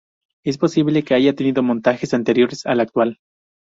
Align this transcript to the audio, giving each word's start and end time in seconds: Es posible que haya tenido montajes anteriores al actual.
Es 0.43 0.57
posible 0.57 1.03
que 1.03 1.13
haya 1.13 1.35
tenido 1.35 1.61
montajes 1.61 2.15
anteriores 2.15 2.65
al 2.65 2.79
actual. 2.79 3.19